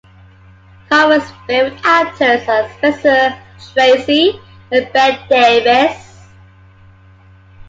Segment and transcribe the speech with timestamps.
[0.89, 3.39] Carver's favorite actors are Spencer
[3.73, 4.39] Tracy
[4.71, 6.23] and Bette Davis.